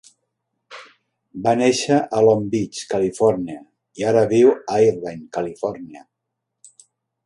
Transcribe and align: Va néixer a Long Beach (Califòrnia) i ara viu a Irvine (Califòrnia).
Va 1.47 1.53
néixer 1.59 1.99
a 1.99 2.23
Long 2.29 2.49
Beach 2.55 2.81
(Califòrnia) 2.95 3.61
i 4.03 4.11
ara 4.15 4.27
viu 4.35 4.53
a 4.57 4.83
Irvine 4.91 5.31
(Califòrnia). 5.41 6.07